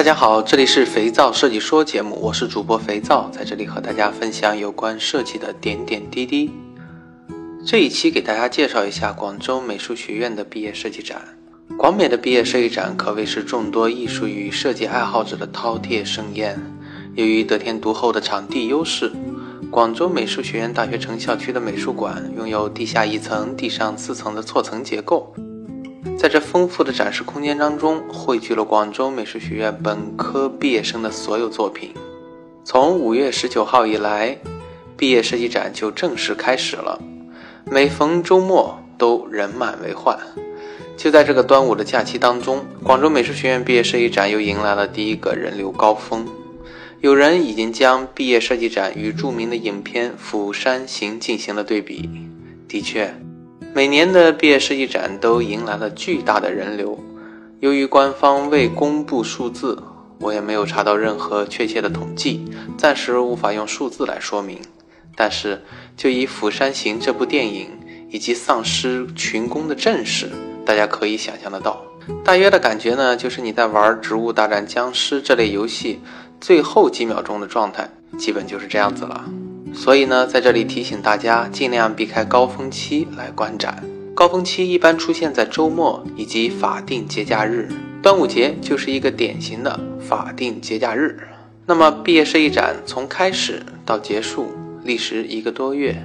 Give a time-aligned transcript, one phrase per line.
[0.00, 6.50] 大家好，这里是肥皂设计说节目，我是主播肥皂，在这里和大家分享有关设计的点点滴滴。
[7.66, 11.20] 这一期给大家介绍一下广州美术学院的毕业设计展。
[11.76, 16.58] 广美的毕业设计展可谓是众多艺术与设计爱好者的饕餮盛宴。
[17.14, 19.12] 由于得天独厚的场地优势，
[19.70, 25.34] 广州美术学院大学城校区的美术馆拥有地下一层、地上四层的错层结构。
[26.18, 31.94] 在这丰富的展示空间当中，汇聚了广州美术学院本科毕业生的所有作品。
[32.64, 34.36] 从五月十九号以来，
[34.96, 37.00] 毕业设计展就正式开始了。
[37.64, 40.18] 每逢周末都人满为患。
[40.96, 46.26] 就在这个端午的假期当中，广州美术学院毕业设计展又迎来了第一个人流高峰。
[47.00, 52.10] 有人已经将毕业设计展与著名的影片《釜山行》进行了对比。
[52.68, 53.14] 的确。
[53.72, 56.98] 每年的毕业设计展都迎来了巨大的人流，
[57.60, 59.80] 由于官方未公布数字，
[60.18, 62.44] 我也没有查到任何确切的统计，
[62.76, 64.58] 暂时无法用数字来说明。
[65.14, 65.62] 但是，
[65.96, 67.68] 就以《釜山行》这部电影
[68.10, 70.28] 以及丧尸群攻的阵势，
[70.66, 71.80] 大家可以想象得到，
[72.24, 76.00] 大约的感觉呢，就是你在玩《植物大战僵尸》这类游戏
[76.40, 79.30] 最后几秒钟的状态，基本就是这样子了。
[79.72, 83.82] 所以呢，在这里提醒大家，尽量避开高峰期来观展。
[84.14, 87.68] 高峰期一般出现在周末以及法定节假日，
[88.02, 91.18] 端午节就是一个典型的法定节假日。
[91.64, 94.50] 那么，毕业设计展从开始到结束
[94.84, 95.96] 历时一个多月。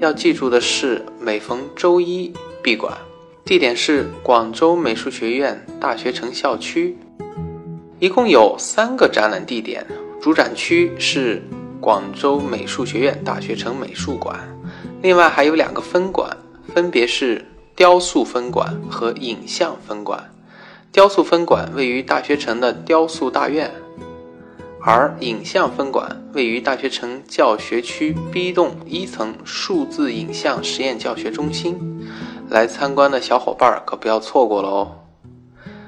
[0.00, 2.96] 要记住的是，每逢周一闭馆，
[3.44, 6.96] 地点是广州美术学院大学城校区，
[8.00, 9.86] 一共有三个展览地点，
[10.20, 11.42] 主展区是。
[11.80, 14.38] 广州美术学院大学城美术馆，
[15.00, 16.36] 另外还有两个分馆，
[16.74, 20.30] 分别是雕塑分馆和影像分馆。
[20.92, 23.70] 雕塑分馆位于大学城的雕塑大院，
[24.82, 31.78] 而影像分馆位于大学城教学区 B 栋一层数字影像实验教学中心。
[32.48, 34.92] 来参观的小伙伴可不要错过了哦！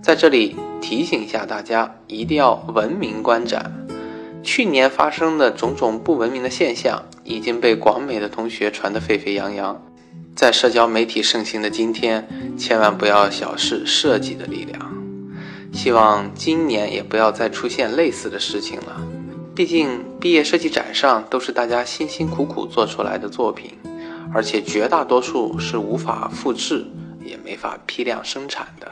[0.00, 3.83] 在这里提醒一下大家，一定要文明观展。
[4.44, 9.82] 去年发生的种种不文明的现象已经被广美的同学传得沸沸扬扬，
[10.36, 12.28] 在社交媒体盛行的今天，
[12.58, 14.94] 千万不要小视设计的力量。
[15.72, 19.00] 希望今年也不要再出现类似的事情了。
[19.54, 23.72] 毕竟毕业设计展上都是大家辛辛苦苦做出来的作品，
[24.32, 26.84] 而且绝大多数是无法复制，
[27.24, 28.86] 也没法批量生产的。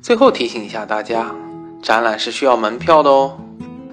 [0.00, 1.34] 最后提醒一下大家，
[1.82, 3.38] 展览是需要门票的哦。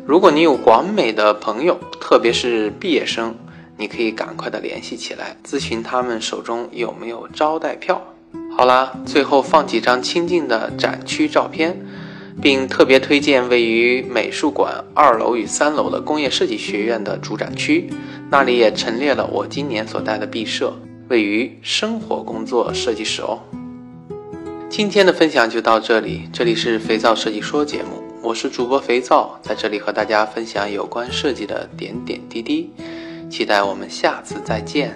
[0.04, 3.36] 如果你有广美的朋友，特别是毕业生，
[3.78, 8.02] 你可以赶快的联系起来，咨询他们手中有没有招待票。
[8.58, 11.80] 好啦，最后放几张清静的展区照片，
[12.42, 17.88] 并特别推荐位于美术馆二楼与三楼的工业设计学院的主展区，
[18.30, 20.74] 那里也陈列了我今年所带的毕设，
[21.10, 23.40] 位于生活工作设计室哦。
[24.68, 28.01] 今天的分享就到这里，这里是肥皂设计说节目。
[28.24, 32.72] 我是主播肥皂，在这里和大家分享有关设计的点点滴滴，
[33.30, 34.96] 期待我们下次再见。